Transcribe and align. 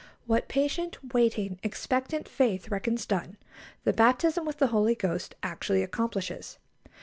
What 0.25 0.47
patient, 0.49 1.13
waiting, 1.13 1.59
expectant 1.61 2.27
faith 2.27 2.71
reckons 2.71 3.05
done, 3.05 3.37
the 3.83 3.93
baptism 3.93 4.45
with 4.47 4.57
the 4.57 4.65
Holy 4.73 4.95
Ghost 4.95 5.35
actually 5.43 5.83
accomplishes. 5.83 6.57